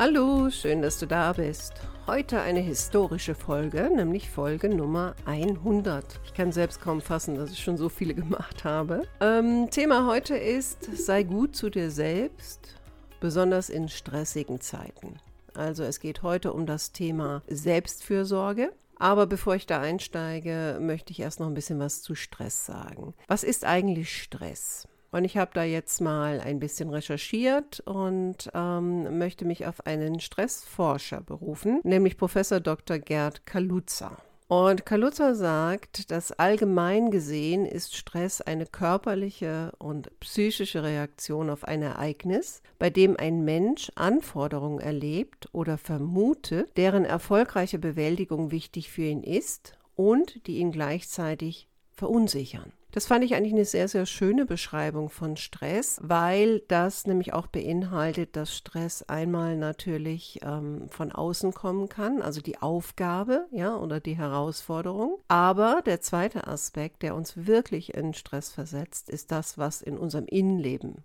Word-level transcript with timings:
Hallo, 0.00 0.48
schön, 0.48 0.80
dass 0.80 0.98
du 0.98 1.04
da 1.04 1.34
bist. 1.34 1.74
Heute 2.06 2.40
eine 2.40 2.60
historische 2.60 3.34
Folge, 3.34 3.90
nämlich 3.94 4.30
Folge 4.30 4.70
Nummer 4.70 5.14
100. 5.26 6.20
Ich 6.24 6.32
kann 6.32 6.52
selbst 6.52 6.80
kaum 6.80 7.02
fassen, 7.02 7.34
dass 7.34 7.50
ich 7.50 7.62
schon 7.62 7.76
so 7.76 7.90
viele 7.90 8.14
gemacht 8.14 8.64
habe. 8.64 9.02
Ähm, 9.20 9.68
Thema 9.70 10.06
heute 10.06 10.38
ist, 10.38 10.84
sei 10.96 11.22
gut 11.22 11.54
zu 11.54 11.68
dir 11.68 11.90
selbst, 11.90 12.76
besonders 13.20 13.68
in 13.68 13.90
stressigen 13.90 14.62
Zeiten. 14.62 15.18
Also 15.52 15.84
es 15.84 16.00
geht 16.00 16.22
heute 16.22 16.54
um 16.54 16.64
das 16.64 16.92
Thema 16.92 17.42
Selbstfürsorge. 17.48 18.72
Aber 18.98 19.26
bevor 19.26 19.54
ich 19.54 19.66
da 19.66 19.82
einsteige, 19.82 20.78
möchte 20.80 21.12
ich 21.12 21.20
erst 21.20 21.40
noch 21.40 21.46
ein 21.46 21.52
bisschen 21.54 21.78
was 21.78 22.00
zu 22.00 22.14
Stress 22.14 22.64
sagen. 22.64 23.12
Was 23.28 23.44
ist 23.44 23.66
eigentlich 23.66 24.22
Stress? 24.22 24.88
Und 25.12 25.24
ich 25.24 25.36
habe 25.36 25.50
da 25.54 25.64
jetzt 25.64 26.00
mal 26.00 26.40
ein 26.40 26.60
bisschen 26.60 26.90
recherchiert 26.90 27.80
und 27.80 28.50
ähm, 28.54 29.18
möchte 29.18 29.44
mich 29.44 29.66
auf 29.66 29.86
einen 29.86 30.20
Stressforscher 30.20 31.20
berufen, 31.20 31.80
nämlich 31.82 32.16
Professor 32.16 32.60
Dr. 32.60 32.98
Gerd 32.98 33.44
Kaluza. 33.44 34.18
Und 34.50 34.84
Kaluza 34.84 35.36
sagt, 35.36 36.10
dass 36.10 36.32
allgemein 36.32 37.12
gesehen 37.12 37.64
ist 37.66 37.94
Stress 37.96 38.40
eine 38.40 38.66
körperliche 38.66 39.72
und 39.78 40.10
psychische 40.18 40.82
Reaktion 40.82 41.50
auf 41.50 41.62
ein 41.62 41.82
Ereignis, 41.82 42.60
bei 42.76 42.90
dem 42.90 43.16
ein 43.16 43.44
Mensch 43.44 43.92
Anforderungen 43.94 44.80
erlebt 44.80 45.48
oder 45.52 45.78
vermutet, 45.78 46.76
deren 46.76 47.04
erfolgreiche 47.04 47.78
Bewältigung 47.78 48.50
wichtig 48.50 48.90
für 48.90 49.02
ihn 49.02 49.22
ist 49.22 49.78
und 49.94 50.44
die 50.48 50.56
ihn 50.56 50.72
gleichzeitig 50.72 51.68
verunsichern. 51.92 52.72
Das 52.92 53.06
fand 53.06 53.24
ich 53.24 53.34
eigentlich 53.34 53.52
eine 53.52 53.64
sehr, 53.64 53.86
sehr 53.86 54.04
schöne 54.04 54.46
Beschreibung 54.46 55.10
von 55.10 55.36
Stress, 55.36 55.98
weil 56.02 56.60
das 56.68 57.06
nämlich 57.06 57.32
auch 57.32 57.46
beinhaltet, 57.46 58.34
dass 58.34 58.56
Stress 58.56 59.02
einmal 59.04 59.56
natürlich 59.56 60.40
ähm, 60.42 60.88
von 60.90 61.12
außen 61.12 61.54
kommen 61.54 61.88
kann, 61.88 62.20
also 62.20 62.40
die 62.40 62.58
Aufgabe, 62.58 63.46
ja, 63.52 63.76
oder 63.76 64.00
die 64.00 64.16
Herausforderung. 64.16 65.18
Aber 65.28 65.82
der 65.86 66.00
zweite 66.00 66.48
Aspekt, 66.48 67.02
der 67.02 67.14
uns 67.14 67.46
wirklich 67.46 67.94
in 67.94 68.12
Stress 68.12 68.50
versetzt, 68.50 69.08
ist 69.08 69.30
das, 69.30 69.56
was 69.56 69.82
in 69.82 69.96
unserem 69.96 70.26
Innenleben 70.26 71.04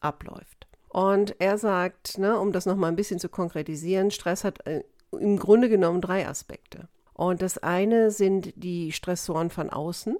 abläuft. 0.00 0.66
Und 0.88 1.36
er 1.40 1.58
sagt, 1.58 2.18
ne, 2.18 2.38
um 2.38 2.52
das 2.52 2.66
nochmal 2.66 2.90
ein 2.90 2.96
bisschen 2.96 3.18
zu 3.18 3.28
konkretisieren, 3.28 4.10
Stress 4.10 4.44
hat 4.44 4.66
äh, 4.66 4.82
im 5.10 5.38
Grunde 5.38 5.68
genommen 5.68 6.00
drei 6.00 6.26
Aspekte. 6.26 6.88
Und 7.14 7.42
das 7.42 7.58
eine 7.58 8.10
sind 8.10 8.52
die 8.56 8.92
Stressoren 8.92 9.50
von 9.50 9.70
außen, 9.70 10.16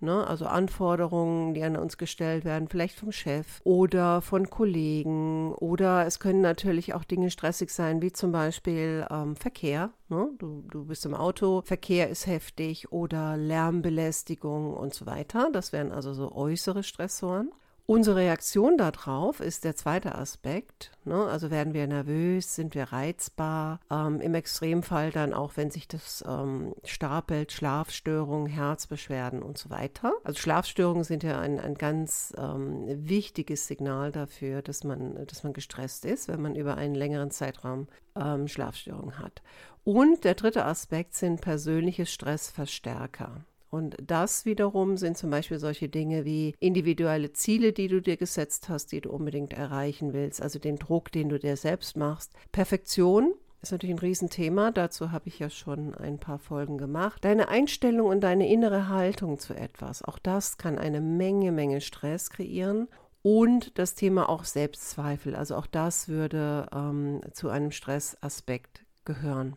Ne? 0.00 0.26
Also 0.26 0.46
Anforderungen, 0.46 1.54
die 1.54 1.62
an 1.62 1.76
uns 1.76 1.98
gestellt 1.98 2.44
werden, 2.44 2.68
vielleicht 2.68 2.96
vom 2.96 3.12
Chef 3.12 3.60
oder 3.64 4.20
von 4.20 4.48
Kollegen. 4.48 5.52
Oder 5.54 6.06
es 6.06 6.20
können 6.20 6.40
natürlich 6.40 6.94
auch 6.94 7.04
Dinge 7.04 7.30
stressig 7.30 7.70
sein, 7.70 8.00
wie 8.00 8.12
zum 8.12 8.30
Beispiel 8.30 9.06
ähm, 9.10 9.34
Verkehr. 9.34 9.90
Ne? 10.08 10.30
Du, 10.38 10.64
du 10.70 10.84
bist 10.84 11.04
im 11.04 11.14
Auto, 11.14 11.62
Verkehr 11.62 12.08
ist 12.08 12.26
heftig 12.26 12.92
oder 12.92 13.36
Lärmbelästigung 13.36 14.74
und 14.74 14.94
so 14.94 15.06
weiter. 15.06 15.50
Das 15.52 15.72
wären 15.72 15.90
also 15.90 16.14
so 16.14 16.32
äußere 16.32 16.82
Stressoren. 16.82 17.50
Unsere 17.90 18.16
Reaktion 18.16 18.76
darauf 18.76 19.40
ist 19.40 19.64
der 19.64 19.74
zweite 19.74 20.14
Aspekt. 20.14 20.92
Ne? 21.06 21.24
Also 21.24 21.50
werden 21.50 21.72
wir 21.72 21.86
nervös, 21.86 22.54
sind 22.54 22.74
wir 22.74 22.84
reizbar. 22.92 23.80
Ähm, 23.90 24.20
Im 24.20 24.34
Extremfall 24.34 25.10
dann 25.10 25.32
auch, 25.32 25.52
wenn 25.56 25.70
sich 25.70 25.88
das 25.88 26.22
ähm, 26.28 26.74
stapelt, 26.84 27.50
Schlafstörungen, 27.50 28.46
Herzbeschwerden 28.46 29.42
und 29.42 29.56
so 29.56 29.70
weiter. 29.70 30.12
Also 30.22 30.38
Schlafstörungen 30.38 31.02
sind 31.02 31.22
ja 31.22 31.40
ein, 31.40 31.58
ein 31.58 31.76
ganz 31.76 32.34
ähm, 32.36 32.84
wichtiges 33.08 33.66
Signal 33.66 34.12
dafür, 34.12 34.60
dass 34.60 34.84
man, 34.84 35.26
dass 35.26 35.42
man 35.42 35.54
gestresst 35.54 36.04
ist, 36.04 36.28
wenn 36.28 36.42
man 36.42 36.56
über 36.56 36.76
einen 36.76 36.94
längeren 36.94 37.30
Zeitraum 37.30 37.88
ähm, 38.14 38.48
Schlafstörungen 38.48 39.18
hat. 39.18 39.40
Und 39.84 40.24
der 40.24 40.34
dritte 40.34 40.66
Aspekt 40.66 41.14
sind 41.14 41.40
persönliche 41.40 42.04
Stressverstärker. 42.04 43.46
Und 43.70 43.96
das 44.04 44.44
wiederum 44.44 44.96
sind 44.96 45.18
zum 45.18 45.30
Beispiel 45.30 45.58
solche 45.58 45.88
Dinge 45.88 46.24
wie 46.24 46.54
individuelle 46.58 47.32
Ziele, 47.32 47.72
die 47.72 47.88
du 47.88 48.00
dir 48.00 48.16
gesetzt 48.16 48.68
hast, 48.68 48.92
die 48.92 49.00
du 49.00 49.10
unbedingt 49.10 49.52
erreichen 49.52 50.12
willst, 50.12 50.40
also 50.40 50.58
den 50.58 50.76
Druck, 50.76 51.12
den 51.12 51.28
du 51.28 51.38
dir 51.38 51.56
selbst 51.56 51.96
machst. 51.96 52.32
Perfektion 52.52 53.34
ist 53.60 53.72
natürlich 53.72 53.96
ein 53.96 54.00
Riesenthema, 54.00 54.70
dazu 54.70 55.10
habe 55.10 55.28
ich 55.28 55.38
ja 55.38 55.50
schon 55.50 55.94
ein 55.94 56.18
paar 56.18 56.38
Folgen 56.38 56.78
gemacht. 56.78 57.24
Deine 57.24 57.48
Einstellung 57.48 58.08
und 58.08 58.20
deine 58.20 58.48
innere 58.48 58.88
Haltung 58.88 59.38
zu 59.38 59.54
etwas, 59.54 60.02
auch 60.02 60.18
das 60.18 60.58
kann 60.58 60.78
eine 60.78 61.00
Menge, 61.00 61.52
Menge 61.52 61.80
Stress 61.80 62.30
kreieren. 62.30 62.88
Und 63.20 63.76
das 63.78 63.96
Thema 63.96 64.28
auch 64.28 64.44
Selbstzweifel, 64.44 65.34
also 65.34 65.56
auch 65.56 65.66
das 65.66 66.08
würde 66.08 66.68
ähm, 66.72 67.20
zu 67.32 67.48
einem 67.48 67.72
Stressaspekt 67.72 68.84
gehören. 69.04 69.56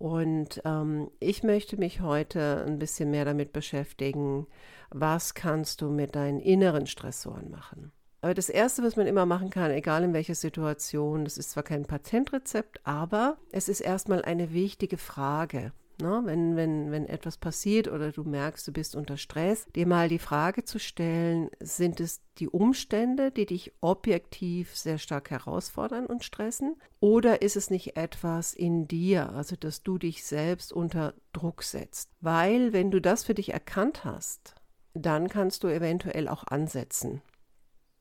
Und 0.00 0.62
ähm, 0.64 1.10
ich 1.20 1.42
möchte 1.42 1.76
mich 1.76 2.00
heute 2.00 2.64
ein 2.66 2.78
bisschen 2.78 3.10
mehr 3.10 3.26
damit 3.26 3.52
beschäftigen, 3.52 4.46
was 4.88 5.34
kannst 5.34 5.82
du 5.82 5.90
mit 5.90 6.14
deinen 6.16 6.40
inneren 6.40 6.86
Stressoren 6.86 7.50
machen. 7.50 7.92
Aber 8.22 8.32
das 8.32 8.48
Erste, 8.48 8.82
was 8.82 8.96
man 8.96 9.06
immer 9.06 9.26
machen 9.26 9.50
kann, 9.50 9.70
egal 9.70 10.02
in 10.02 10.14
welcher 10.14 10.34
Situation, 10.34 11.24
das 11.24 11.36
ist 11.36 11.50
zwar 11.50 11.64
kein 11.64 11.84
Patentrezept, 11.84 12.80
aber 12.84 13.36
es 13.52 13.68
ist 13.68 13.80
erstmal 13.80 14.22
eine 14.22 14.54
wichtige 14.54 14.96
Frage. 14.96 15.70
Ne? 16.00 16.22
Wenn, 16.24 16.56
wenn, 16.56 16.90
wenn 16.90 17.06
etwas 17.06 17.36
passiert 17.36 17.88
oder 17.88 18.12
du 18.12 18.24
merkst, 18.24 18.66
du 18.66 18.72
bist 18.72 18.96
unter 18.96 19.16
Stress, 19.16 19.66
dir 19.74 19.86
mal 19.86 20.08
die 20.08 20.18
Frage 20.18 20.64
zu 20.64 20.78
stellen, 20.78 21.50
sind 21.60 22.00
es 22.00 22.20
die 22.38 22.48
Umstände, 22.48 23.30
die 23.30 23.46
dich 23.46 23.72
objektiv 23.80 24.76
sehr 24.76 24.98
stark 24.98 25.30
herausfordern 25.30 26.06
und 26.06 26.24
stressen? 26.24 26.76
Oder 27.00 27.42
ist 27.42 27.56
es 27.56 27.70
nicht 27.70 27.96
etwas 27.96 28.54
in 28.54 28.88
dir, 28.88 29.32
also 29.32 29.56
dass 29.56 29.82
du 29.82 29.98
dich 29.98 30.24
selbst 30.24 30.72
unter 30.72 31.14
Druck 31.32 31.62
setzt? 31.62 32.10
Weil 32.20 32.72
wenn 32.72 32.90
du 32.90 33.00
das 33.00 33.24
für 33.24 33.34
dich 33.34 33.52
erkannt 33.52 34.04
hast, 34.04 34.54
dann 34.94 35.28
kannst 35.28 35.64
du 35.64 35.68
eventuell 35.68 36.28
auch 36.28 36.44
ansetzen. 36.46 37.22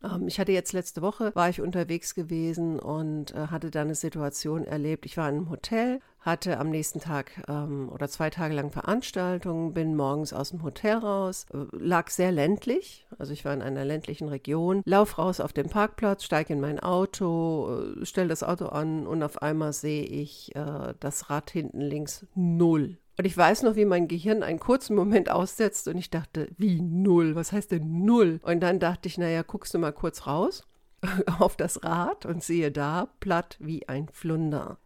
Ähm, 0.03 0.27
ich 0.27 0.39
hatte 0.39 0.51
jetzt 0.51 0.73
letzte 0.73 1.01
Woche, 1.01 1.31
war 1.35 1.49
ich 1.49 1.61
unterwegs 1.61 2.15
gewesen 2.15 2.79
und 2.79 3.33
äh, 3.33 3.47
hatte 3.47 3.71
da 3.71 3.81
eine 3.81 3.95
Situation 3.95 4.65
erlebt. 4.65 5.05
Ich 5.05 5.17
war 5.17 5.29
in 5.29 5.35
einem 5.35 5.49
Hotel, 5.49 5.99
hatte 6.19 6.59
am 6.59 6.69
nächsten 6.69 6.99
Tag 6.99 7.31
ähm, 7.47 7.89
oder 7.89 8.09
zwei 8.09 8.29
Tage 8.29 8.53
lang 8.53 8.71
Veranstaltungen, 8.71 9.73
bin 9.73 9.95
morgens 9.95 10.33
aus 10.33 10.49
dem 10.49 10.63
Hotel 10.63 10.97
raus, 10.97 11.45
äh, 11.53 11.65
lag 11.71 12.09
sehr 12.09 12.31
ländlich, 12.31 13.07
also 13.17 13.31
ich 13.33 13.45
war 13.45 13.53
in 13.53 13.61
einer 13.61 13.85
ländlichen 13.85 14.27
Region, 14.27 14.81
lauf 14.85 15.17
raus 15.17 15.39
auf 15.39 15.53
den 15.53 15.69
Parkplatz, 15.69 16.23
steige 16.23 16.53
in 16.53 16.61
mein 16.61 16.79
Auto, 16.79 17.95
äh, 18.01 18.05
stelle 18.05 18.27
das 18.27 18.43
Auto 18.43 18.67
an 18.67 19.07
und 19.07 19.23
auf 19.23 19.41
einmal 19.41 19.73
sehe 19.73 20.03
ich 20.03 20.55
äh, 20.55 20.93
das 20.99 21.29
Rad 21.29 21.51
hinten 21.51 21.81
links 21.81 22.25
null. 22.35 22.97
Und 23.19 23.25
ich 23.25 23.35
weiß 23.35 23.63
noch, 23.63 23.75
wie 23.75 23.83
mein 23.83 24.07
Gehirn 24.07 24.43
einen 24.43 24.59
kurzen 24.59 24.95
Moment 24.95 25.29
aussetzt 25.29 25.89
und 25.89 25.97
ich 25.97 26.09
dachte, 26.09 26.47
wie 26.57 26.79
null? 26.79 27.35
Was 27.35 27.51
heißt 27.51 27.69
denn 27.73 28.05
null? 28.05 28.39
Und 28.43 28.61
dann 28.61 28.79
dachte 28.79 29.09
ich, 29.09 29.17
naja, 29.17 29.41
guckst 29.41 29.73
du 29.73 29.77
mal 29.77 29.91
kurz 29.91 30.25
raus 30.25 30.65
auf 31.39 31.57
das 31.57 31.83
Rad 31.83 32.25
und 32.25 32.41
sehe 32.41 32.71
da 32.71 33.09
platt 33.19 33.57
wie 33.59 33.89
ein 33.89 34.07
Flunder. 34.13 34.77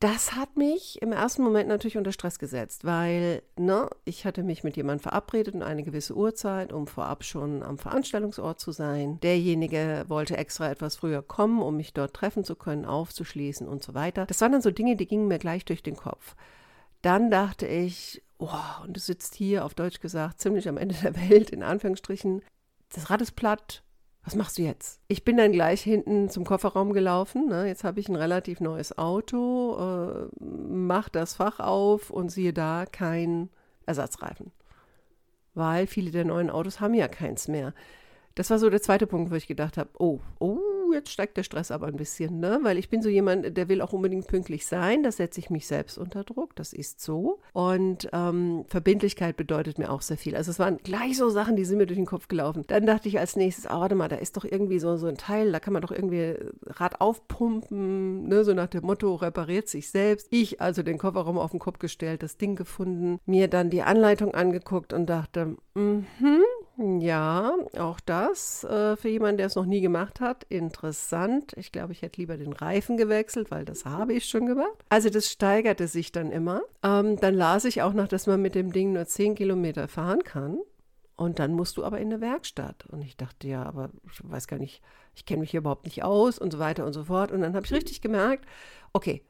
Das 0.00 0.34
hat 0.34 0.56
mich 0.56 1.02
im 1.02 1.12
ersten 1.12 1.42
Moment 1.42 1.68
natürlich 1.68 1.98
unter 1.98 2.12
Stress 2.12 2.38
gesetzt, 2.38 2.86
weil 2.86 3.42
ne, 3.58 3.90
ich 4.06 4.24
hatte 4.24 4.44
mich 4.44 4.64
mit 4.64 4.78
jemandem 4.78 5.02
verabredet 5.02 5.54
um 5.54 5.60
eine 5.60 5.82
gewisse 5.82 6.16
Uhrzeit, 6.16 6.72
um 6.72 6.86
vorab 6.86 7.22
schon 7.22 7.62
am 7.62 7.76
Veranstaltungsort 7.76 8.60
zu 8.60 8.72
sein. 8.72 9.20
Derjenige 9.20 10.06
wollte 10.08 10.38
extra 10.38 10.70
etwas 10.70 10.96
früher 10.96 11.20
kommen, 11.20 11.60
um 11.60 11.76
mich 11.76 11.92
dort 11.92 12.14
treffen 12.14 12.44
zu 12.44 12.56
können, 12.56 12.86
aufzuschließen 12.86 13.68
und 13.68 13.82
so 13.82 13.92
weiter. 13.92 14.24
Das 14.24 14.40
waren 14.40 14.52
dann 14.52 14.62
so 14.62 14.70
Dinge, 14.70 14.96
die 14.96 15.06
gingen 15.06 15.28
mir 15.28 15.38
gleich 15.38 15.66
durch 15.66 15.82
den 15.82 15.96
Kopf. 15.96 16.34
Dann 17.04 17.30
dachte 17.30 17.66
ich, 17.66 18.22
oh, 18.38 18.48
und 18.82 18.96
du 18.96 19.00
sitzt 19.00 19.34
hier, 19.34 19.66
auf 19.66 19.74
Deutsch 19.74 20.00
gesagt, 20.00 20.40
ziemlich 20.40 20.66
am 20.70 20.78
Ende 20.78 20.94
der 21.02 21.14
Welt, 21.14 21.50
in 21.50 21.62
Anführungsstrichen. 21.62 22.42
Das 22.94 23.10
Rad 23.10 23.20
ist 23.20 23.32
platt. 23.32 23.82
Was 24.24 24.34
machst 24.34 24.56
du 24.56 24.62
jetzt? 24.62 25.00
Ich 25.06 25.22
bin 25.22 25.36
dann 25.36 25.52
gleich 25.52 25.82
hinten 25.82 26.30
zum 26.30 26.46
Kofferraum 26.46 26.94
gelaufen. 26.94 27.46
Ne? 27.46 27.66
Jetzt 27.66 27.84
habe 27.84 28.00
ich 28.00 28.08
ein 28.08 28.16
relativ 28.16 28.60
neues 28.60 28.96
Auto, 28.96 29.76
äh, 29.78 30.28
mach 30.40 31.10
das 31.10 31.34
Fach 31.34 31.60
auf 31.60 32.08
und 32.08 32.30
siehe 32.30 32.54
da, 32.54 32.86
kein 32.90 33.50
Ersatzreifen. 33.84 34.50
Weil 35.52 35.86
viele 35.86 36.10
der 36.10 36.24
neuen 36.24 36.48
Autos 36.48 36.80
haben 36.80 36.94
ja 36.94 37.06
keins 37.06 37.48
mehr. 37.48 37.74
Das 38.34 38.48
war 38.48 38.58
so 38.58 38.70
der 38.70 38.80
zweite 38.80 39.06
Punkt, 39.06 39.30
wo 39.30 39.34
ich 39.34 39.46
gedacht 39.46 39.76
habe, 39.76 39.90
oh, 39.98 40.20
oh, 40.38 40.58
jetzt 40.94 41.10
steigt 41.10 41.36
der 41.36 41.42
Stress 41.42 41.70
aber 41.70 41.86
ein 41.86 41.96
bisschen, 41.96 42.40
ne? 42.40 42.60
Weil 42.62 42.78
ich 42.78 42.88
bin 42.88 43.02
so 43.02 43.08
jemand, 43.08 43.56
der 43.56 43.68
will 43.68 43.82
auch 43.82 43.92
unbedingt 43.92 44.26
pünktlich 44.26 44.66
sein. 44.66 45.02
Da 45.02 45.12
setze 45.12 45.40
ich 45.40 45.50
mich 45.50 45.66
selbst 45.66 45.98
unter 45.98 46.24
Druck. 46.24 46.56
Das 46.56 46.72
ist 46.72 47.00
so. 47.00 47.40
Und 47.52 48.08
ähm, 48.12 48.64
Verbindlichkeit 48.68 49.36
bedeutet 49.36 49.78
mir 49.78 49.90
auch 49.90 50.02
sehr 50.02 50.16
viel. 50.16 50.36
Also 50.36 50.50
es 50.50 50.58
waren 50.58 50.78
gleich 50.78 51.16
so 51.16 51.28
Sachen, 51.28 51.56
die 51.56 51.64
sind 51.64 51.78
mir 51.78 51.86
durch 51.86 51.98
den 51.98 52.06
Kopf 52.06 52.28
gelaufen. 52.28 52.64
Dann 52.66 52.86
dachte 52.86 53.08
ich 53.08 53.18
als 53.18 53.36
nächstes, 53.36 53.66
oh, 53.66 53.80
warte 53.80 53.94
mal, 53.94 54.08
da 54.08 54.16
ist 54.16 54.36
doch 54.36 54.44
irgendwie 54.44 54.78
so, 54.78 54.96
so 54.96 55.06
ein 55.06 55.16
Teil, 55.16 55.52
da 55.52 55.60
kann 55.60 55.72
man 55.72 55.82
doch 55.82 55.90
irgendwie 55.90 56.36
Rad 56.66 57.00
aufpumpen, 57.00 58.28
ne? 58.28 58.44
So 58.44 58.54
nach 58.54 58.68
dem 58.68 58.84
Motto, 58.84 59.14
repariert 59.14 59.68
sich 59.68 59.90
selbst. 59.90 60.28
Ich 60.30 60.60
also 60.60 60.82
den 60.82 60.98
Kofferraum 60.98 61.38
auf 61.38 61.50
den 61.50 61.60
Kopf 61.60 61.78
gestellt, 61.78 62.22
das 62.22 62.36
Ding 62.36 62.56
gefunden, 62.56 63.18
mir 63.26 63.48
dann 63.48 63.70
die 63.70 63.82
Anleitung 63.82 64.34
angeguckt 64.34 64.92
und 64.92 65.06
dachte, 65.06 65.56
mhm, 65.74 66.06
ja, 66.76 67.54
auch 67.78 68.00
das 68.00 68.64
äh, 68.64 68.96
für 68.96 69.08
jemanden, 69.08 69.38
der 69.38 69.46
es 69.46 69.54
noch 69.54 69.66
nie 69.66 69.80
gemacht 69.80 70.20
hat, 70.20 70.44
interessant. 70.48 71.52
Ich 71.56 71.70
glaube, 71.70 71.92
ich 71.92 72.02
hätte 72.02 72.20
lieber 72.20 72.36
den 72.36 72.52
Reifen 72.52 72.96
gewechselt, 72.96 73.50
weil 73.52 73.64
das 73.64 73.84
habe 73.84 74.12
ich 74.12 74.28
schon 74.28 74.46
gemacht. 74.46 74.84
Also 74.88 75.08
das 75.08 75.30
steigerte 75.30 75.86
sich 75.86 76.10
dann 76.10 76.32
immer. 76.32 76.62
Ähm, 76.82 77.16
dann 77.20 77.34
las 77.34 77.64
ich 77.64 77.82
auch 77.82 77.92
noch, 77.92 78.08
dass 78.08 78.26
man 78.26 78.42
mit 78.42 78.56
dem 78.56 78.72
Ding 78.72 78.92
nur 78.92 79.06
10 79.06 79.36
Kilometer 79.36 79.86
fahren 79.86 80.24
kann. 80.24 80.58
Und 81.16 81.38
dann 81.38 81.52
musst 81.52 81.76
du 81.76 81.84
aber 81.84 82.00
in 82.00 82.12
eine 82.12 82.20
Werkstatt. 82.20 82.86
Und 82.86 83.02
ich 83.02 83.16
dachte, 83.16 83.46
ja, 83.46 83.62
aber 83.62 83.90
ich 84.10 84.18
weiß 84.22 84.48
gar 84.48 84.58
nicht, 84.58 84.82
ich 85.14 85.24
kenne 85.24 85.40
mich 85.40 85.52
hier 85.52 85.60
überhaupt 85.60 85.84
nicht 85.84 86.02
aus 86.02 86.40
und 86.40 86.52
so 86.52 86.58
weiter 86.58 86.84
und 86.84 86.92
so 86.92 87.04
fort. 87.04 87.30
Und 87.30 87.42
dann 87.42 87.54
habe 87.54 87.64
ich 87.64 87.72
richtig 87.72 88.00
gemerkt, 88.00 88.46
okay, 88.92 89.22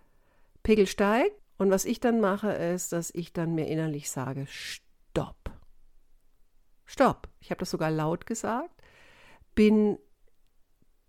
Pegel 0.62 0.87
steigt. 0.87 1.37
Und 1.58 1.70
was 1.70 1.85
ich 1.85 2.00
dann 2.00 2.20
mache, 2.20 2.52
ist, 2.52 2.93
dass 2.93 3.11
ich 3.14 3.35
dann 3.35 3.55
mir 3.55 3.67
innerlich 3.67 4.11
sage, 4.11 4.47
stopp. 4.49 4.84
Stopp. 6.94 7.26
Ich 7.41 7.50
habe 7.50 7.58
das 7.58 7.70
sogar 7.70 7.91
laut 7.91 8.25
gesagt. 8.25 8.70
Bin 9.56 9.99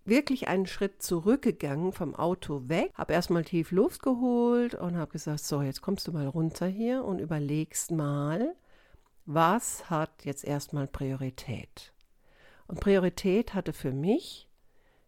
wirklich 0.04 0.48
einen 0.48 0.66
Schritt 0.66 1.00
zurückgegangen 1.00 1.92
vom 1.92 2.16
Auto 2.16 2.68
weg, 2.68 2.90
habe 2.94 3.12
erstmal 3.12 3.44
tief 3.44 3.70
Luft 3.70 4.02
geholt 4.02 4.74
und 4.74 4.96
habe 4.96 5.12
gesagt, 5.12 5.44
so, 5.44 5.62
jetzt 5.62 5.82
kommst 5.82 6.08
du 6.08 6.12
mal 6.12 6.26
runter 6.26 6.66
hier 6.66 7.04
und 7.04 7.20
überlegst 7.20 7.92
mal, 7.92 8.56
was 9.26 9.88
hat 9.88 10.24
jetzt 10.24 10.42
erstmal 10.42 10.88
Priorität? 10.88 11.92
Und 12.66 12.80
Priorität 12.80 13.54
hatte 13.54 13.72
für 13.72 13.92
mich, 13.92 14.48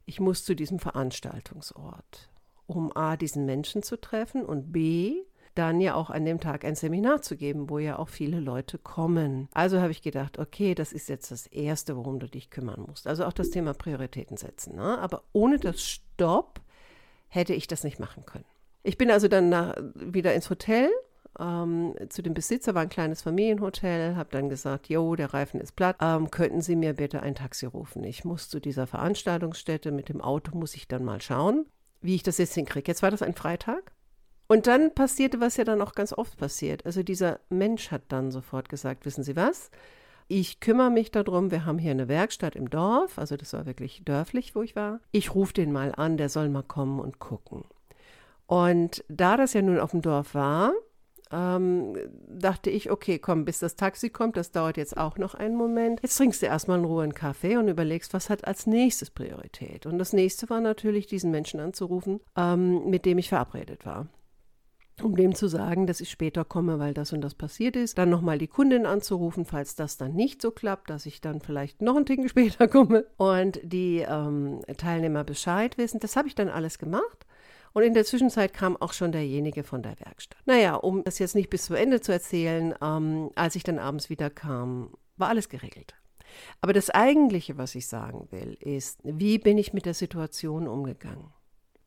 ich 0.06 0.20
muss 0.20 0.44
zu 0.44 0.54
diesem 0.54 0.78
Veranstaltungsort, 0.78 2.30
um 2.68 2.96
A, 2.96 3.16
diesen 3.16 3.46
Menschen 3.46 3.82
zu 3.82 4.00
treffen 4.00 4.44
und 4.44 4.70
B, 4.70 5.24
dann 5.54 5.80
ja 5.80 5.94
auch 5.94 6.10
an 6.10 6.24
dem 6.24 6.40
Tag 6.40 6.64
ein 6.64 6.74
Seminar 6.74 7.22
zu 7.22 7.36
geben, 7.36 7.68
wo 7.70 7.78
ja 7.78 7.98
auch 7.98 8.08
viele 8.08 8.40
Leute 8.40 8.78
kommen. 8.78 9.48
Also 9.52 9.80
habe 9.80 9.90
ich 9.90 10.02
gedacht, 10.02 10.38
okay, 10.38 10.74
das 10.74 10.92
ist 10.92 11.08
jetzt 11.08 11.30
das 11.30 11.46
Erste, 11.46 11.96
worum 11.96 12.18
du 12.18 12.28
dich 12.28 12.50
kümmern 12.50 12.84
musst. 12.86 13.06
Also 13.06 13.24
auch 13.24 13.32
das 13.32 13.50
Thema 13.50 13.74
Prioritäten 13.74 14.36
setzen. 14.36 14.76
Ne? 14.76 14.98
Aber 14.98 15.22
ohne 15.32 15.58
das 15.58 15.82
Stopp 15.82 16.60
hätte 17.28 17.54
ich 17.54 17.66
das 17.66 17.84
nicht 17.84 17.98
machen 17.98 18.24
können. 18.26 18.44
Ich 18.82 18.96
bin 18.96 19.10
also 19.10 19.28
dann 19.28 19.48
nach, 19.48 19.76
wieder 19.94 20.34
ins 20.34 20.48
Hotel 20.50 20.90
ähm, 21.38 21.94
zu 22.08 22.22
dem 22.22 22.34
Besitzer, 22.34 22.74
war 22.74 22.82
ein 22.82 22.88
kleines 22.88 23.22
Familienhotel, 23.22 24.16
habe 24.16 24.30
dann 24.32 24.48
gesagt, 24.48 24.88
jo, 24.88 25.14
der 25.14 25.34
Reifen 25.34 25.60
ist 25.60 25.76
platt, 25.76 25.96
ähm, 26.00 26.30
könnten 26.30 26.60
Sie 26.62 26.76
mir 26.76 26.94
bitte 26.94 27.20
ein 27.20 27.34
Taxi 27.34 27.66
rufen? 27.66 28.04
Ich 28.04 28.24
muss 28.24 28.48
zu 28.48 28.60
dieser 28.60 28.86
Veranstaltungsstätte, 28.86 29.90
mit 29.90 30.08
dem 30.08 30.20
Auto 30.20 30.56
muss 30.56 30.74
ich 30.74 30.88
dann 30.88 31.04
mal 31.04 31.20
schauen, 31.20 31.66
wie 32.00 32.14
ich 32.14 32.22
das 32.22 32.38
jetzt 32.38 32.54
hinkriege. 32.54 32.90
Jetzt 32.90 33.02
war 33.02 33.10
das 33.10 33.22
ein 33.22 33.34
Freitag 33.34 33.92
und 34.48 34.66
dann 34.66 34.94
passierte, 34.94 35.40
was 35.40 35.58
ja 35.58 35.64
dann 35.64 35.82
auch 35.82 35.92
ganz 35.92 36.12
oft 36.12 36.38
passiert. 36.38 36.86
Also 36.86 37.02
dieser 37.02 37.38
Mensch 37.50 37.90
hat 37.90 38.02
dann 38.08 38.32
sofort 38.32 38.68
gesagt, 38.68 39.04
wissen 39.04 39.22
Sie 39.22 39.36
was? 39.36 39.70
Ich 40.26 40.60
kümmere 40.60 40.90
mich 40.90 41.10
darum, 41.10 41.50
wir 41.50 41.64
haben 41.64 41.78
hier 41.78 41.90
eine 41.90 42.08
Werkstatt 42.08 42.56
im 42.56 42.68
Dorf, 42.68 43.18
also 43.18 43.36
das 43.36 43.52
war 43.52 43.64
wirklich 43.64 44.02
dörflich, 44.04 44.54
wo 44.54 44.62
ich 44.62 44.76
war. 44.76 45.00
Ich 45.10 45.34
rufe 45.34 45.54
den 45.54 45.72
mal 45.72 45.94
an, 45.94 46.16
der 46.18 46.28
soll 46.28 46.48
mal 46.48 46.62
kommen 46.62 46.98
und 47.00 47.18
gucken. 47.18 47.64
Und 48.46 49.04
da 49.08 49.36
das 49.36 49.52
ja 49.52 49.62
nun 49.62 49.78
auf 49.78 49.92
dem 49.92 50.02
Dorf 50.02 50.34
war, 50.34 50.72
ähm, 51.30 51.94
dachte 52.26 52.70
ich, 52.70 52.90
okay, 52.90 53.18
komm, 53.18 53.44
bis 53.44 53.58
das 53.58 53.76
Taxi 53.76 54.08
kommt, 54.08 54.38
das 54.38 54.50
dauert 54.50 54.78
jetzt 54.78 54.96
auch 54.96 55.18
noch 55.18 55.34
einen 55.34 55.56
Moment. 55.56 56.00
Jetzt 56.02 56.16
trinkst 56.16 56.40
du 56.40 56.46
erstmal 56.46 56.78
in 56.78 56.86
Ruhe 56.86 57.02
einen 57.02 57.14
Kaffee 57.14 57.56
und 57.56 57.68
überlegst, 57.68 58.14
was 58.14 58.30
hat 58.30 58.46
als 58.46 58.66
nächstes 58.66 59.10
Priorität. 59.10 59.84
Und 59.84 59.98
das 59.98 60.14
nächste 60.14 60.48
war 60.48 60.60
natürlich, 60.60 61.06
diesen 61.06 61.30
Menschen 61.30 61.60
anzurufen, 61.60 62.20
ähm, 62.36 62.88
mit 62.88 63.04
dem 63.04 63.18
ich 63.18 63.28
verabredet 63.28 63.84
war 63.84 64.08
um 65.02 65.16
dem 65.16 65.34
zu 65.34 65.48
sagen, 65.48 65.86
dass 65.86 66.00
ich 66.00 66.10
später 66.10 66.44
komme, 66.44 66.78
weil 66.78 66.94
das 66.94 67.12
und 67.12 67.20
das 67.20 67.34
passiert 67.34 67.76
ist. 67.76 67.98
Dann 67.98 68.10
nochmal 68.10 68.38
die 68.38 68.48
Kundin 68.48 68.86
anzurufen, 68.86 69.44
falls 69.44 69.74
das 69.74 69.96
dann 69.96 70.14
nicht 70.14 70.42
so 70.42 70.50
klappt, 70.50 70.90
dass 70.90 71.06
ich 71.06 71.20
dann 71.20 71.40
vielleicht 71.40 71.82
noch 71.82 71.96
einen 71.96 72.06
Ticken 72.06 72.28
später 72.28 72.68
komme 72.68 73.06
und 73.16 73.60
die 73.62 74.04
ähm, 74.08 74.60
Teilnehmer 74.76 75.24
Bescheid 75.24 75.78
wissen. 75.78 76.00
Das 76.00 76.16
habe 76.16 76.28
ich 76.28 76.34
dann 76.34 76.48
alles 76.48 76.78
gemacht. 76.78 77.26
Und 77.72 77.82
in 77.82 77.94
der 77.94 78.04
Zwischenzeit 78.04 78.54
kam 78.54 78.76
auch 78.76 78.92
schon 78.92 79.12
derjenige 79.12 79.62
von 79.62 79.82
der 79.82 80.00
Werkstatt. 80.00 80.38
Naja, 80.46 80.74
um 80.74 81.04
das 81.04 81.18
jetzt 81.18 81.34
nicht 81.34 81.50
bis 81.50 81.66
zu 81.66 81.74
Ende 81.74 82.00
zu 82.00 82.12
erzählen, 82.12 82.74
ähm, 82.82 83.30
als 83.34 83.56
ich 83.56 83.62
dann 83.62 83.78
abends 83.78 84.10
wieder 84.10 84.30
kam, 84.30 84.90
war 85.16 85.28
alles 85.28 85.48
geregelt. 85.48 85.94
Aber 86.60 86.72
das 86.72 86.90
Eigentliche, 86.90 87.58
was 87.58 87.74
ich 87.74 87.86
sagen 87.86 88.28
will, 88.30 88.56
ist, 88.60 89.00
wie 89.04 89.38
bin 89.38 89.58
ich 89.58 89.72
mit 89.72 89.86
der 89.86 89.94
Situation 89.94 90.68
umgegangen? 90.68 91.32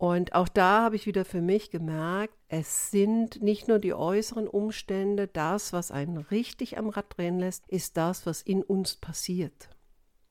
Und 0.01 0.33
auch 0.33 0.48
da 0.48 0.81
habe 0.81 0.95
ich 0.95 1.06
wieder 1.06 1.25
für 1.25 1.42
mich 1.42 1.69
gemerkt, 1.69 2.33
es 2.48 2.89
sind 2.89 3.44
nicht 3.44 3.68
nur 3.68 3.77
die 3.77 3.94
äußeren 3.94 4.48
Umstände, 4.48 5.27
das, 5.27 5.74
was 5.74 5.92
einen 5.92 6.18
richtig 6.18 6.80
am 6.80 6.89
Rad 6.89 7.15
drehen 7.15 7.38
lässt, 7.38 7.68
ist 7.68 7.98
das, 7.98 8.25
was 8.25 8.42
in 8.42 8.63
uns 8.63 8.95
passiert. 8.95 9.69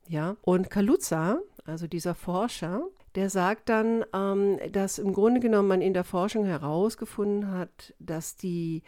Ja, 0.08 0.36
und 0.42 0.70
Kaluza, 0.70 1.38
also 1.64 1.86
dieser 1.86 2.16
Forscher, 2.16 2.82
der 3.14 3.30
sagt 3.30 3.68
dann, 3.68 4.04
ähm, 4.12 4.58
dass 4.72 4.98
im 4.98 5.12
Grunde 5.12 5.38
genommen 5.38 5.68
man 5.68 5.82
in 5.82 5.94
der 5.94 6.02
Forschung 6.02 6.46
herausgefunden 6.46 7.52
hat, 7.52 7.94
dass 8.00 8.34
die 8.34 8.82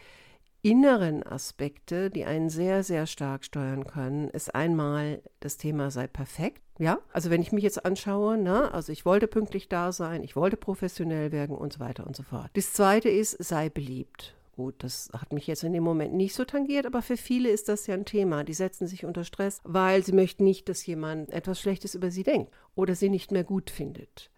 inneren 0.63 1.23
Aspekte, 1.23 2.09
die 2.09 2.25
einen 2.25 2.49
sehr, 2.49 2.83
sehr 2.83 3.07
stark 3.07 3.45
steuern 3.45 3.85
können, 3.87 4.27
ist 4.27 4.53
einmal 4.53 5.21
das 5.39 5.55
Thema 5.55 5.91
sei 5.91 6.07
perfekt. 6.07 6.62
Ja, 6.79 6.99
also 7.11 7.29
wenn 7.29 7.41
ich 7.41 7.51
mich 7.51 7.63
jetzt 7.63 7.85
anschaue, 7.85 8.37
ne, 8.37 8.73
also 8.73 8.91
ich 8.91 9.05
wollte 9.05 9.27
pünktlich 9.27 9.69
da 9.69 9.91
sein, 9.91 10.23
ich 10.23 10.35
wollte 10.35 10.57
professionell 10.57 11.31
werden 11.31 11.55
und 11.55 11.73
so 11.73 11.79
weiter 11.79 12.07
und 12.07 12.15
so 12.15 12.23
fort. 12.23 12.49
Das 12.53 12.73
zweite 12.73 13.09
ist, 13.09 13.43
sei 13.43 13.69
beliebt. 13.69 14.35
Gut, 14.55 14.75
das 14.83 15.09
hat 15.13 15.33
mich 15.33 15.47
jetzt 15.47 15.63
in 15.63 15.73
dem 15.73 15.83
Moment 15.83 16.13
nicht 16.13 16.35
so 16.35 16.45
tangiert, 16.45 16.85
aber 16.85 17.01
für 17.01 17.17
viele 17.17 17.49
ist 17.49 17.69
das 17.69 17.87
ja 17.87 17.95
ein 17.95 18.05
Thema. 18.05 18.43
Die 18.43 18.53
setzen 18.53 18.87
sich 18.87 19.03
unter 19.03 19.23
Stress, 19.23 19.59
weil 19.63 20.03
sie 20.03 20.11
möchten 20.11 20.43
nicht, 20.43 20.69
dass 20.69 20.85
jemand 20.85 21.31
etwas 21.31 21.59
Schlechtes 21.59 21.95
über 21.95 22.11
sie 22.11 22.23
denkt 22.23 22.51
oder 22.75 22.93
sie 22.93 23.09
nicht 23.09 23.31
mehr 23.31 23.43
gut 23.43 23.71
findet. 23.71 24.29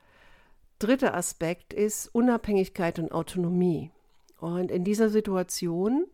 Dritter 0.80 1.16
Aspekt 1.16 1.74
ist 1.74 2.14
Unabhängigkeit 2.14 3.00
und 3.00 3.12
Autonomie. 3.12 3.92
Und 4.40 4.72
in 4.72 4.84
dieser 4.84 5.10
Situation 5.10 6.06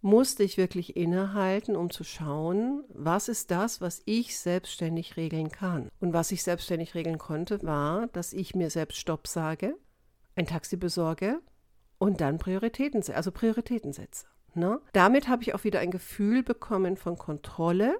musste 0.00 0.44
ich 0.44 0.56
wirklich 0.56 0.96
innehalten, 0.96 1.76
um 1.76 1.90
zu 1.90 2.04
schauen, 2.04 2.84
was 2.88 3.28
ist 3.28 3.50
das, 3.50 3.80
was 3.80 4.02
ich 4.04 4.38
selbstständig 4.38 5.16
regeln 5.16 5.50
kann. 5.50 5.88
Und 6.00 6.12
was 6.12 6.30
ich 6.30 6.42
selbstständig 6.42 6.94
regeln 6.94 7.18
konnte, 7.18 7.62
war, 7.62 8.06
dass 8.08 8.32
ich 8.32 8.54
mir 8.54 8.70
selbst 8.70 8.98
Stopp 8.98 9.26
sage, 9.26 9.76
ein 10.36 10.46
Taxi 10.46 10.76
besorge 10.76 11.40
und 11.98 12.20
dann 12.20 12.38
Prioritäten, 12.38 13.02
also 13.12 13.32
Prioritäten 13.32 13.92
setze. 13.92 14.26
Ne? 14.54 14.80
Damit 14.92 15.28
habe 15.28 15.42
ich 15.42 15.54
auch 15.54 15.64
wieder 15.64 15.80
ein 15.80 15.90
Gefühl 15.90 16.42
bekommen 16.42 16.96
von 16.96 17.18
Kontrolle. 17.18 17.98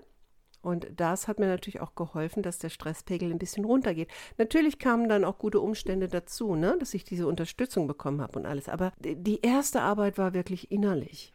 Und 0.61 0.89
das 0.97 1.29
hat 1.29 1.39
mir 1.39 1.47
natürlich 1.47 1.81
auch 1.81 1.95
geholfen, 1.95 2.43
dass 2.43 2.59
der 2.59 2.69
Stresspegel 2.69 3.31
ein 3.31 3.39
bisschen 3.39 3.65
runtergeht. 3.65 4.09
Natürlich 4.39 4.79
kamen 4.79 5.09
dann 5.09 5.25
auch 5.25 5.39
gute 5.39 5.61
Umstände 5.61 6.09
dazu, 6.09 6.55
ne? 6.55 6.77
dass 6.79 6.95
ich 6.95 7.05
diese 7.05 7.27
Unterstützung 7.27 7.87
bekommen 7.87 8.21
habe 8.21 8.39
und 8.39 8.47
alles. 8.47 8.69
Aber 8.69 8.93
die 8.99 9.41
erste 9.41 9.83
Arbeit 9.83 10.19
war 10.19 10.35
wirklich 10.35 10.71
innerlich 10.71 11.33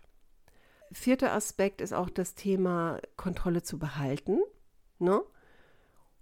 vierter 0.94 1.34
Aspekt 1.34 1.82
ist 1.82 1.94
auch 1.94 2.10
das 2.10 2.36
Thema 2.36 3.00
Kontrolle 3.18 3.64
zu 3.64 3.80
behalten. 3.80 4.40
Ne? 5.00 5.22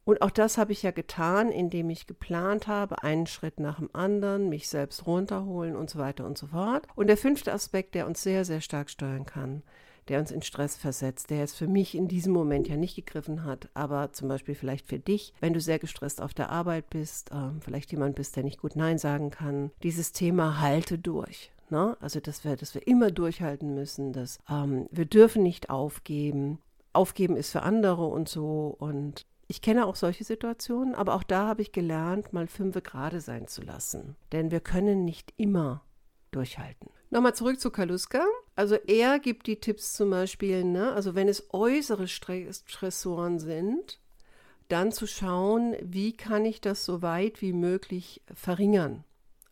Und 0.03 0.21
auch 0.21 0.31
das 0.31 0.57
habe 0.57 0.71
ich 0.71 0.83
ja 0.83 0.91
getan, 0.91 1.51
indem 1.51 1.89
ich 1.89 2.07
geplant 2.07 2.67
habe, 2.67 3.03
einen 3.03 3.27
Schritt 3.27 3.59
nach 3.59 3.77
dem 3.77 3.89
anderen, 3.93 4.49
mich 4.49 4.67
selbst 4.67 5.05
runterholen 5.05 5.75
und 5.75 5.89
so 5.89 5.99
weiter 5.99 6.25
und 6.25 6.37
so 6.37 6.47
fort. 6.47 6.87
Und 6.95 7.07
der 7.07 7.17
fünfte 7.17 7.53
Aspekt, 7.53 7.93
der 7.93 8.07
uns 8.07 8.23
sehr, 8.23 8.43
sehr 8.43 8.61
stark 8.61 8.89
steuern 8.89 9.25
kann, 9.25 9.61
der 10.07 10.19
uns 10.19 10.31
in 10.31 10.41
Stress 10.41 10.75
versetzt, 10.75 11.29
der 11.29 11.43
es 11.43 11.53
für 11.53 11.67
mich 11.67 11.95
in 11.95 12.07
diesem 12.07 12.33
Moment 12.33 12.67
ja 12.67 12.75
nicht 12.75 12.95
gegriffen 12.95 13.45
hat, 13.45 13.69
aber 13.75 14.11
zum 14.11 14.27
Beispiel 14.27 14.55
vielleicht 14.55 14.87
für 14.87 14.99
dich, 14.99 15.33
wenn 15.39 15.53
du 15.53 15.61
sehr 15.61 15.77
gestresst 15.77 16.21
auf 16.21 16.33
der 16.33 16.49
Arbeit 16.49 16.89
bist, 16.89 17.31
äh, 17.31 17.51
vielleicht 17.59 17.91
jemand 17.91 18.15
bist, 18.15 18.35
der 18.35 18.43
nicht 18.43 18.59
gut 18.59 18.75
Nein 18.75 18.97
sagen 18.97 19.29
kann, 19.29 19.71
dieses 19.83 20.11
Thema 20.11 20.59
halte 20.59 20.97
durch. 20.97 21.51
Ne? 21.71 21.97
Also, 22.01 22.19
dass 22.19 22.43
wir, 22.43 22.55
dass 22.55 22.75
wir 22.75 22.85
immer 22.85 23.11
durchhalten 23.11 23.73
müssen, 23.73 24.13
dass 24.13 24.39
ähm, 24.49 24.87
wir 24.91 25.05
dürfen 25.05 25.41
nicht 25.41 25.69
aufgeben. 25.69 26.59
Aufgeben 26.93 27.37
ist 27.37 27.51
für 27.51 27.63
andere 27.63 28.05
und 28.05 28.27
so. 28.27 28.75
Und 28.77 29.25
ich 29.47 29.61
kenne 29.61 29.85
auch 29.85 29.95
solche 29.95 30.23
Situationen, 30.23 30.93
aber 30.93 31.15
auch 31.15 31.23
da 31.23 31.47
habe 31.47 31.61
ich 31.61 31.71
gelernt, 31.71 32.33
mal 32.33 32.47
fünfe 32.47 32.81
gerade 32.81 33.21
sein 33.21 33.47
zu 33.47 33.61
lassen. 33.61 34.15
Denn 34.31 34.51
wir 34.51 34.59
können 34.59 35.05
nicht 35.05 35.33
immer 35.37 35.83
durchhalten. 36.31 36.89
Nochmal 37.09 37.35
zurück 37.35 37.59
zu 37.59 37.71
Kaluska. 37.71 38.25
Also 38.55 38.75
er 38.75 39.19
gibt 39.19 39.47
die 39.47 39.59
Tipps 39.59 39.93
zum 39.93 40.09
Beispiel, 40.09 40.63
ne? 40.63 40.93
also 40.93 41.15
wenn 41.15 41.27
es 41.27 41.53
äußere 41.53 42.07
Stressoren 42.07 43.39
sind, 43.39 43.99
dann 44.69 44.91
zu 44.91 45.07
schauen, 45.07 45.75
wie 45.81 46.13
kann 46.13 46.45
ich 46.45 46.61
das 46.61 46.85
so 46.85 47.01
weit 47.01 47.41
wie 47.41 47.53
möglich 47.53 48.21
verringern. 48.33 49.03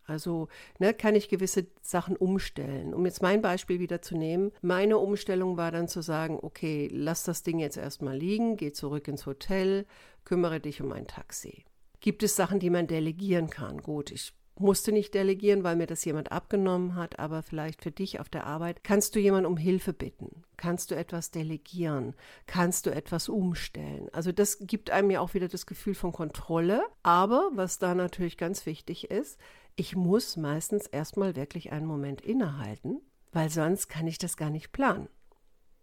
Also 0.09 0.47
ne, 0.79 0.93
kann 0.93 1.15
ich 1.15 1.29
gewisse 1.29 1.67
Sachen 1.81 2.15
umstellen. 2.15 2.93
Um 2.93 3.05
jetzt 3.05 3.21
mein 3.21 3.41
Beispiel 3.41 3.79
wieder 3.79 4.01
zu 4.01 4.17
nehmen, 4.17 4.51
meine 4.61 4.97
Umstellung 4.97 5.57
war 5.57 5.71
dann 5.71 5.87
zu 5.87 6.01
sagen, 6.01 6.39
okay, 6.41 6.89
lass 6.91 7.23
das 7.23 7.43
Ding 7.43 7.59
jetzt 7.59 7.77
erstmal 7.77 8.17
liegen, 8.17 8.57
geh 8.57 8.71
zurück 8.71 9.07
ins 9.07 9.25
Hotel, 9.25 9.85
kümmere 10.25 10.59
dich 10.59 10.81
um 10.81 10.91
ein 10.91 11.07
Taxi. 11.07 11.63
Gibt 11.99 12.23
es 12.23 12.35
Sachen, 12.35 12.59
die 12.59 12.69
man 12.69 12.87
delegieren 12.87 13.49
kann? 13.49 13.81
Gut, 13.81 14.11
ich 14.11 14.33
musste 14.59 14.91
nicht 14.91 15.13
delegieren, 15.13 15.63
weil 15.63 15.75
mir 15.75 15.87
das 15.87 16.05
jemand 16.05 16.31
abgenommen 16.31 16.95
hat, 16.95 17.19
aber 17.19 17.43
vielleicht 17.43 17.81
für 17.81 17.91
dich 17.91 18.19
auf 18.19 18.29
der 18.29 18.45
Arbeit 18.45 18.83
kannst 18.83 19.15
du 19.15 19.19
jemanden 19.19 19.47
um 19.47 19.57
Hilfe 19.57 19.93
bitten, 19.93 20.43
kannst 20.57 20.91
du 20.91 20.95
etwas 20.95 21.31
delegieren, 21.31 22.15
kannst 22.45 22.85
du 22.85 22.91
etwas 22.91 23.29
umstellen. 23.29 24.09
Also 24.11 24.31
das 24.31 24.59
gibt 24.59 24.91
einem 24.91 25.11
ja 25.11 25.21
auch 25.21 25.33
wieder 25.33 25.47
das 25.47 25.65
Gefühl 25.65 25.95
von 25.95 26.11
Kontrolle, 26.11 26.83
aber 27.03 27.49
was 27.53 27.79
da 27.79 27.95
natürlich 27.95 28.37
ganz 28.37 28.65
wichtig 28.65 29.09
ist, 29.09 29.39
ich 29.75 29.95
muss 29.95 30.35
meistens 30.35 30.87
erstmal 30.87 31.35
wirklich 31.35 31.71
einen 31.71 31.85
Moment 31.85 32.21
innehalten, 32.21 32.99
weil 33.31 33.49
sonst 33.49 33.87
kann 33.87 34.07
ich 34.07 34.17
das 34.17 34.35
gar 34.35 34.49
nicht 34.49 34.71
planen. 34.71 35.07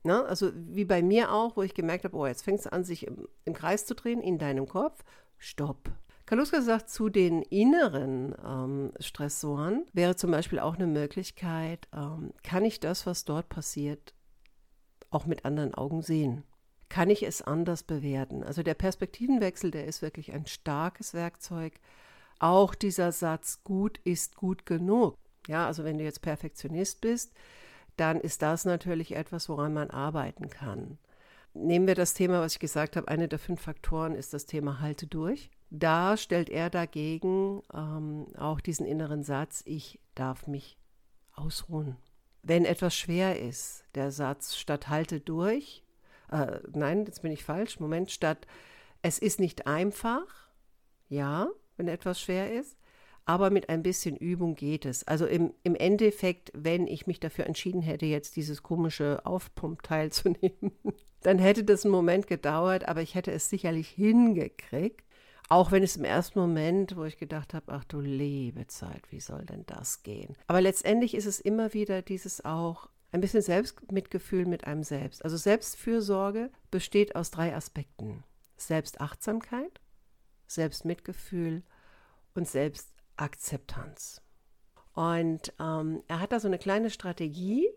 Na, 0.02 0.23
also 0.23 0.52
wie 0.54 0.85
bei 0.85 1.02
mir 1.02 1.33
auch, 1.33 1.56
wo 1.56 1.62
ich 1.62 1.75
gemerkt 1.75 2.04
habe, 2.04 2.16
oh, 2.16 2.26
jetzt 2.26 2.42
fängt 2.42 2.61
es 2.61 2.66
an, 2.66 2.85
sich 2.85 3.06
im, 3.06 3.26
im 3.45 3.54
Kreis 3.54 3.87
zu 3.87 3.95
drehen 3.95 4.21
in 4.21 4.38
deinem 4.38 4.68
Kopf. 4.68 5.02
Stopp. 5.38 5.90
Kaluska 6.26 6.61
sagt, 6.61 6.90
zu 6.90 7.09
den 7.09 7.42
inneren 7.42 8.35
ähm, 8.45 8.92
Stressoren 8.99 9.87
wäre 9.92 10.16
zum 10.16 10.33
Beispiel 10.33 10.59
auch 10.59 10.75
eine 10.75 10.88
Möglichkeit, 10.88 11.87
ähm, 11.95 12.33
kann 12.42 12.64
ich 12.64 12.80
das, 12.80 13.06
was 13.06 13.25
dort 13.25 13.49
passiert, 13.49 14.12
auch 15.11 15.26
mit 15.26 15.45
anderen 15.45 15.75
Augen 15.75 16.02
sehen? 16.02 16.42
Kann 16.88 17.11
ich 17.11 17.23
es 17.23 17.42
anders 17.42 17.85
bewerten? 17.85 18.42
Also 18.42 18.64
der 18.64 18.75
Perspektivenwechsel, 18.75 19.71
der 19.71 19.87
ist 19.87 20.02
wirklich 20.02 20.33
ein 20.33 20.47
starkes 20.47 21.14
Werkzeug. 21.14 21.75
Auch 22.40 22.75
dieser 22.75 23.12
Satz, 23.12 23.62
gut 23.62 23.99
ist 24.02 24.37
gut 24.37 24.66
genug. 24.66 25.16
Ja, 25.47 25.66
also 25.66 25.85
wenn 25.85 25.99
du 25.99 26.04
jetzt 26.04 26.23
Perfektionist 26.23 27.00
bist, 27.00 27.33
dann 27.97 28.21
ist 28.21 28.42
das 28.42 28.64
natürlich 28.64 29.14
etwas, 29.14 29.49
woran 29.49 29.73
man 29.73 29.90
arbeiten 29.90 30.50
kann. 30.50 30.99
Nehmen 31.54 31.87
wir 31.87 31.95
das 31.95 32.14
Thema, 32.14 32.40
was 32.40 32.54
ich 32.54 32.59
gesagt 32.59 32.97
habe, 32.97 33.09
eine 33.09 33.28
der 33.28 33.38
fünf 33.38 33.61
Faktoren 33.61 34.14
ist 34.14 34.35
das 34.35 34.47
Thema 34.47 34.80
Halte 34.80 35.06
durch. 35.06 35.50
Da 35.71 36.17
stellt 36.17 36.49
er 36.49 36.71
dagegen 36.71 37.63
ähm, 37.75 38.27
auch 38.39 38.61
diesen 38.61 38.87
inneren 38.87 39.23
Satz, 39.25 39.63
ich 39.67 39.99
darf 40.15 40.47
mich 40.47 40.79
ausruhen. 41.35 41.97
Wenn 42.43 42.65
etwas 42.65 42.95
schwer 42.95 43.41
ist, 43.41 43.85
der 43.95 44.13
Satz 44.13 44.57
statt 44.57 44.89
halte 44.89 45.21
durch, 45.21 45.83
äh, 46.31 46.61
nein, 46.73 47.05
jetzt 47.05 47.23
bin 47.23 47.33
ich 47.33 47.45
falsch, 47.45 47.81
Moment, 47.81 48.11
statt 48.11 48.47
es 49.03 49.19
ist 49.19 49.41
nicht 49.41 49.67
einfach, 49.67 50.27
ja, 51.09 51.49
wenn 51.77 51.89
etwas 51.89 52.21
schwer 52.21 52.53
ist, 52.53 52.77
aber 53.25 53.51
mit 53.51 53.69
ein 53.69 53.83
bisschen 53.83 54.17
Übung 54.17 54.55
geht 54.55 54.85
es. 54.85 55.07
Also 55.07 55.27
im, 55.27 55.53
im 55.65 55.75
Endeffekt, 55.75 56.53
wenn 56.55 56.87
ich 56.87 57.09
mich 57.09 57.19
dafür 57.19 57.47
entschieden 57.47 57.83
hätte, 57.83 58.07
jetzt 58.07 58.37
dieses 58.37 58.63
komische 58.63 59.27
Aufpumpteil 59.27 60.13
zu 60.13 60.29
nehmen, 60.41 60.73
dann 61.23 61.39
hätte 61.39 61.65
das 61.65 61.85
einen 61.85 61.93
Moment 61.93 62.29
gedauert, 62.29 62.87
aber 62.87 63.03
ich 63.03 63.17
hätte 63.17 63.33
es 63.33 63.51
sicherlich 63.51 63.89
hingekriegt. 63.89 65.06
Auch 65.49 65.71
wenn 65.71 65.83
es 65.83 65.97
im 65.97 66.05
ersten 66.05 66.41
Moment, 66.41 66.97
wo 66.97 67.05
ich 67.05 67.19
gedacht 67.19 67.55
habe, 67.55 67.73
ach 67.73 67.85
du 67.85 68.00
liebe 68.00 68.67
Zeit, 68.67 69.11
wie 69.11 69.21
soll 69.21 69.45
denn 69.45 69.65
das 69.67 70.03
gehen? 70.03 70.37
Aber 70.49 70.61
letztendlich 70.61 71.15
ist 71.15 71.26
es 71.26 71.41
immer 71.41 71.73
wieder 71.73 72.03
dieses 72.03 72.45
auch 72.45 72.88
ein 73.12 73.21
bisschen 73.21 73.43
Selbstmitgefühl 73.43 74.47
mit 74.47 74.67
einem 74.67 74.83
selbst. 74.83 75.25
Also 75.25 75.37
Selbstfürsorge 75.37 76.50
besteht 76.71 77.15
aus 77.15 77.31
drei 77.31 77.55
Aspekten. 77.55 78.25
Selbstachtsamkeit, 78.57 79.81
Selbstmitgefühl 80.47 81.62
und 82.35 82.49
Selbstakzeptanz. 82.49 84.23
Und 84.95 85.53
ähm, 85.61 86.03
er 86.09 86.21
hat 86.21 86.33
da 86.33 86.41
so 86.41 86.49
eine 86.49 86.59
kleine 86.59 86.91
Strategie, 86.91 87.69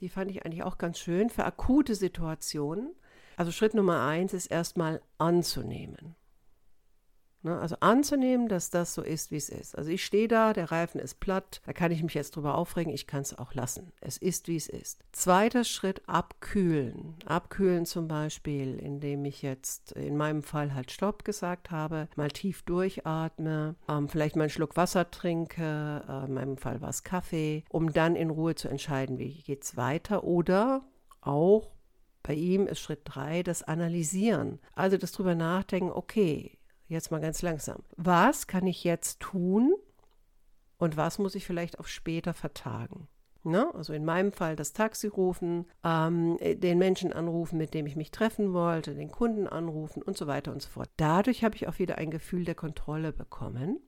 die 0.00 0.08
fand 0.08 0.30
ich 0.30 0.44
eigentlich 0.44 0.62
auch 0.62 0.78
ganz 0.78 0.98
schön, 0.98 1.30
für 1.30 1.44
akute 1.44 1.94
Situationen. 1.94 2.94
Also 3.36 3.50
Schritt 3.50 3.74
Nummer 3.74 4.06
eins 4.06 4.32
ist 4.32 4.46
erstmal 4.46 5.02
anzunehmen. 5.18 6.14
Ne? 7.44 7.58
Also 7.58 7.76
anzunehmen, 7.80 8.48
dass 8.48 8.70
das 8.70 8.94
so 8.94 9.02
ist, 9.02 9.30
wie 9.30 9.36
es 9.36 9.50
ist. 9.50 9.76
Also 9.76 9.90
ich 9.90 10.04
stehe 10.04 10.28
da, 10.28 10.52
der 10.52 10.72
Reifen 10.72 10.98
ist 10.98 11.20
platt, 11.20 11.60
da 11.66 11.72
kann 11.72 11.92
ich 11.92 12.02
mich 12.02 12.14
jetzt 12.14 12.36
drüber 12.36 12.56
aufregen, 12.56 12.92
ich 12.92 13.06
kann 13.06 13.20
es 13.20 13.38
auch 13.38 13.54
lassen. 13.54 13.92
Es 14.00 14.16
ist, 14.16 14.48
wie 14.48 14.56
es 14.56 14.68
ist. 14.68 15.00
Zweiter 15.12 15.64
Schritt, 15.64 16.02
abkühlen. 16.08 17.14
Abkühlen 17.26 17.84
zum 17.84 18.08
Beispiel, 18.08 18.78
indem 18.78 19.24
ich 19.26 19.42
jetzt 19.42 19.92
in 19.92 20.16
meinem 20.16 20.42
Fall 20.42 20.74
halt 20.74 20.90
Stopp 20.90 21.24
gesagt 21.24 21.70
habe, 21.70 22.08
mal 22.16 22.30
tief 22.30 22.62
durchatme, 22.62 23.74
ähm, 23.88 24.08
vielleicht 24.08 24.36
mal 24.36 24.44
einen 24.44 24.50
Schluck 24.50 24.76
Wasser 24.76 25.10
trinke, 25.10 26.02
äh, 26.08 26.24
in 26.24 26.34
meinem 26.34 26.56
Fall 26.56 26.80
war 26.80 26.88
es 26.88 27.04
Kaffee, 27.04 27.64
um 27.68 27.92
dann 27.92 28.16
in 28.16 28.30
Ruhe 28.30 28.54
zu 28.54 28.68
entscheiden, 28.68 29.18
wie 29.18 29.42
geht 29.42 29.64
es 29.64 29.76
weiter 29.76 30.24
oder 30.24 30.82
auch 31.20 31.74
bei 32.22 32.32
ihm 32.32 32.66
ist 32.66 32.80
Schritt 32.80 33.02
drei 33.04 33.42
das 33.42 33.62
Analysieren. 33.62 34.58
Also 34.74 34.96
das 34.96 35.12
drüber 35.12 35.34
nachdenken, 35.34 35.90
okay, 35.92 36.56
Jetzt 36.86 37.10
mal 37.10 37.20
ganz 37.20 37.42
langsam. 37.42 37.82
Was 37.96 38.46
kann 38.46 38.66
ich 38.66 38.84
jetzt 38.84 39.20
tun 39.20 39.74
und 40.78 40.96
was 40.96 41.18
muss 41.18 41.34
ich 41.34 41.46
vielleicht 41.46 41.78
auf 41.78 41.88
später 41.88 42.34
vertagen? 42.34 43.08
Ne? 43.42 43.70
Also 43.74 43.92
in 43.92 44.04
meinem 44.04 44.32
Fall 44.32 44.56
das 44.56 44.72
Taxi 44.72 45.06
rufen, 45.06 45.66
ähm, 45.82 46.38
den 46.40 46.78
Menschen 46.78 47.12
anrufen, 47.12 47.58
mit 47.58 47.74
dem 47.74 47.86
ich 47.86 47.94
mich 47.94 48.10
treffen 48.10 48.52
wollte, 48.54 48.94
den 48.94 49.10
Kunden 49.10 49.46
anrufen 49.46 50.02
und 50.02 50.16
so 50.16 50.26
weiter 50.26 50.50
und 50.50 50.62
so 50.62 50.70
fort. 50.70 50.90
Dadurch 50.96 51.44
habe 51.44 51.54
ich 51.56 51.68
auch 51.68 51.78
wieder 51.78 51.98
ein 51.98 52.10
Gefühl 52.10 52.44
der 52.44 52.54
Kontrolle 52.54 53.12
bekommen. 53.12 53.80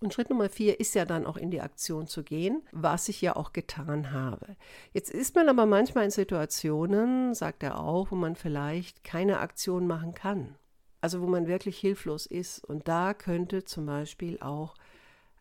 Und 0.00 0.14
Schritt 0.14 0.30
Nummer 0.30 0.48
vier 0.48 0.80
ist 0.80 0.94
ja 0.94 1.04
dann 1.04 1.26
auch 1.26 1.36
in 1.36 1.50
die 1.50 1.60
Aktion 1.60 2.06
zu 2.06 2.22
gehen, 2.22 2.62
was 2.72 3.08
ich 3.08 3.20
ja 3.20 3.36
auch 3.36 3.52
getan 3.52 4.12
habe. 4.12 4.56
Jetzt 4.92 5.10
ist 5.10 5.34
man 5.34 5.48
aber 5.48 5.66
manchmal 5.66 6.04
in 6.04 6.10
Situationen, 6.10 7.34
sagt 7.34 7.62
er 7.62 7.80
auch, 7.80 8.10
wo 8.10 8.14
man 8.14 8.34
vielleicht 8.34 9.04
keine 9.04 9.40
Aktion 9.40 9.86
machen 9.86 10.14
kann 10.14 10.54
also 11.00 11.20
wo 11.20 11.26
man 11.26 11.46
wirklich 11.46 11.78
hilflos 11.78 12.26
ist. 12.26 12.64
Und 12.64 12.88
da 12.88 13.14
könnte 13.14 13.64
zum 13.64 13.86
Beispiel 13.86 14.38
auch 14.40 14.74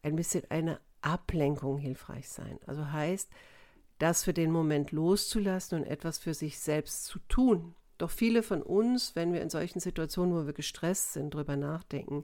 ein 0.04 0.16
bisschen 0.16 0.44
eine 0.50 0.80
Ablenkung 1.02 1.78
hilfreich 1.78 2.30
sein. 2.30 2.60
Also 2.66 2.92
heißt, 2.92 3.30
das 3.98 4.24
für 4.24 4.34
den 4.34 4.52
Moment 4.52 4.92
loszulassen 4.92 5.80
und 5.80 5.88
etwas 5.88 6.18
für 6.18 6.34
sich 6.34 6.60
selbst 6.60 7.06
zu 7.06 7.20
tun. 7.28 7.76
Doch 7.98 8.12
viele 8.12 8.44
von 8.44 8.62
uns, 8.62 9.16
wenn 9.16 9.34
wir 9.34 9.42
in 9.42 9.50
solchen 9.50 9.82
Situationen, 9.82 10.34
wo 10.34 10.46
wir 10.46 10.54
gestresst 10.54 11.14
sind, 11.14 11.34
darüber 11.34 11.58
nachdenken, 11.58 12.24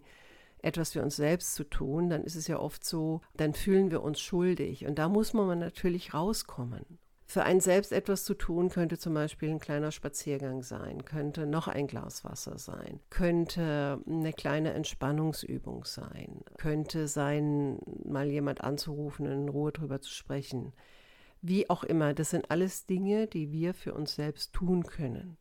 etwas 0.60 0.94
für 0.94 1.04
uns 1.04 1.18
selbst 1.18 1.54
zu 1.54 1.66
tun, 1.66 2.10
dann 2.10 2.24
ist 2.24 2.36
es 2.36 2.48
ja 2.48 2.60
oft 2.60 2.86
so, 2.86 3.22
dann 3.36 3.54
fühlen 3.54 3.92
wir 3.92 4.02
uns 4.02 4.20
schuldig. 4.22 4.86
Und 4.86 4.96
da 4.98 5.10
muss 5.10 5.34
man 5.34 5.60
natürlich 5.60 6.14
rauskommen. 6.14 6.86
Für 7.28 7.44
einen 7.44 7.60
selbst 7.60 7.92
etwas 7.92 8.24
zu 8.24 8.36
tun 8.36 8.70
könnte 8.70 9.00
zum 9.00 9.16
Beispiel 9.16 9.50
ein 9.50 9.60
kleiner 9.60 9.92
Spaziergang 9.92 10.62
sein, 10.62 11.06
könnte 11.06 11.48
noch 11.48 11.68
ein 11.68 11.88
Glas 11.88 12.24
Wasser 12.24 12.60
sein, 12.60 13.00
könnte 13.10 14.00
eine 14.08 14.32
kleine 14.32 14.74
Entspannungsübung 14.74 15.86
sein, 15.86 16.42
könnte 16.58 17.08
sein, 17.08 17.80
mal 18.04 18.28
jemand 18.28 18.62
anzurufen 18.62 19.26
und 19.26 19.34
in 19.34 19.50
Ruhe 19.50 19.72
drüber 19.72 20.02
zu 20.02 20.12
sprechen. 20.12 20.74
Wie 21.42 21.70
auch 21.70 21.84
immer, 21.84 22.14
das 22.14 22.30
sind 22.30 22.52
alles 22.52 22.86
Dinge, 22.86 23.28
die 23.28 23.52
wir 23.52 23.74
für 23.74 23.94
uns 23.96 24.16
selbst 24.16 24.54
tun 24.54 24.84
können. 24.84 25.38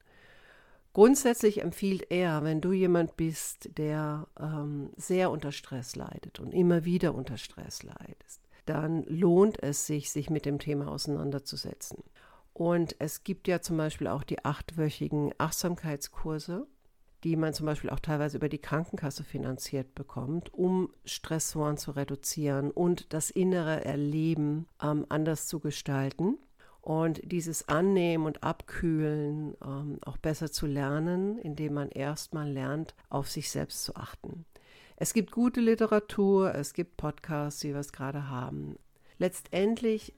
Grundsätzlich 0.95 1.61
empfiehlt 1.61 2.11
er, 2.11 2.45
wenn 2.45 2.61
du 2.61 2.73
jemand 2.73 3.17
bist, 3.17 3.69
der 3.76 4.29
ähm, 4.38 4.91
sehr 4.97 5.31
unter 5.31 5.50
Stress 5.50 5.97
leidet 5.97 6.41
und 6.41 6.55
immer 6.55 6.85
wieder 6.85 7.14
unter 7.14 7.37
Stress 7.37 7.83
leidest, 7.83 8.41
dann 8.66 9.04
lohnt 9.04 9.62
es 9.62 9.87
sich, 9.87 10.11
sich 10.11 10.30
mit 10.30 10.47
dem 10.47 10.59
Thema 10.59 10.88
auseinanderzusetzen. 10.88 12.02
Und 12.52 12.94
es 13.00 13.25
gibt 13.25 13.49
ja 13.49 13.61
zum 13.61 13.76
Beispiel 13.76 14.06
auch 14.06 14.23
die 14.23 14.44
achtwöchigen 14.44 15.35
Achtsamkeitskurse, 15.38 16.66
die 17.25 17.37
man 17.37 17.54
zum 17.54 17.66
Beispiel 17.66 17.90
auch 17.90 18.00
teilweise 18.00 18.37
über 18.37 18.49
die 18.49 18.61
Krankenkasse 18.61 19.25
finanziert 19.25 19.94
bekommt, 19.94 20.52
um 20.52 20.90
Stressoren 21.04 21.78
zu 21.78 21.92
reduzieren 21.92 22.71
und 22.71 23.12
das 23.12 23.30
innere 23.30 23.85
Erleben 23.85 24.66
ähm, 24.83 25.06
anders 25.09 25.49
zu 25.49 25.59
gestalten. 25.59 26.38
Und 26.80 27.21
dieses 27.25 27.66
Annehmen 27.66 28.26
und 28.26 28.44
Abkühlen 28.44 29.56
ähm, 29.64 29.99
auch 30.04 30.18
besser 30.18 30.52
zu 30.52 30.66
lernen, 30.66 31.38
indem 31.38 31.73
man 31.73 31.88
erstmal 31.88 32.52
lernt, 32.52 32.94
auf 33.09 33.30
sich 33.30 33.50
selbst 33.50 33.85
zu 33.85 33.97
achten. 33.97 34.44
Es 34.97 35.13
gibt 35.13 35.33
gute 35.33 35.61
Literatur, 35.61 36.55
es 36.55 36.73
gibt 36.73 36.97
Podcasts, 36.97 37.65
wie 37.65 37.73
wir 37.73 37.81
es 37.81 37.93
gerade 37.93 38.29
haben. 38.29 38.77
Letztendlich 39.19 40.15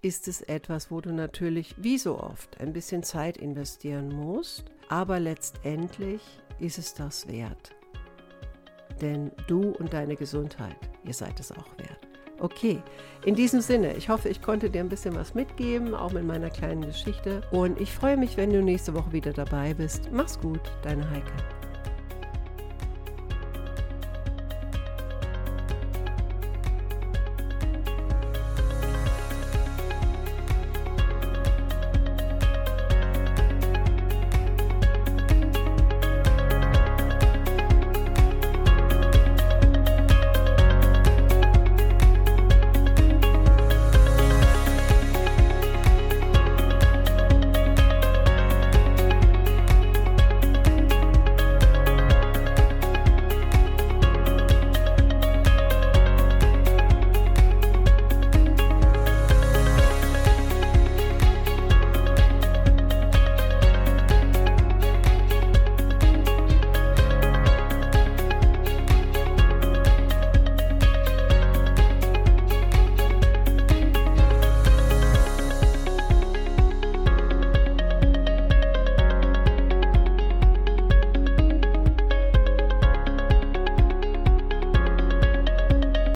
ist 0.00 0.28
es 0.28 0.42
etwas, 0.42 0.92
wo 0.92 1.00
du 1.00 1.12
natürlich, 1.12 1.74
wie 1.78 1.98
so 1.98 2.20
oft, 2.20 2.60
ein 2.60 2.72
bisschen 2.72 3.02
Zeit 3.02 3.36
investieren 3.36 4.14
musst, 4.14 4.64
aber 4.88 5.18
letztendlich 5.18 6.22
ist 6.60 6.78
es 6.78 6.94
das 6.94 7.26
wert. 7.26 7.74
Denn 9.00 9.32
du 9.48 9.70
und 9.70 9.92
deine 9.92 10.14
Gesundheit, 10.14 10.76
ihr 11.04 11.14
seid 11.14 11.40
es 11.40 11.50
auch 11.50 11.78
wert. 11.78 12.06
Okay, 12.38 12.80
in 13.24 13.34
diesem 13.34 13.60
Sinne, 13.60 13.96
ich 13.96 14.08
hoffe, 14.08 14.28
ich 14.28 14.40
konnte 14.40 14.70
dir 14.70 14.80
ein 14.80 14.88
bisschen 14.88 15.16
was 15.16 15.34
mitgeben, 15.34 15.94
auch 15.94 16.12
mit 16.12 16.24
meiner 16.24 16.50
kleinen 16.50 16.82
Geschichte. 16.82 17.42
Und 17.50 17.80
ich 17.80 17.90
freue 17.90 18.16
mich, 18.16 18.36
wenn 18.36 18.50
du 18.50 18.62
nächste 18.62 18.94
Woche 18.94 19.12
wieder 19.12 19.32
dabei 19.32 19.74
bist. 19.74 20.10
Mach's 20.12 20.38
gut, 20.38 20.60
deine 20.82 21.08
Heike. 21.10 21.63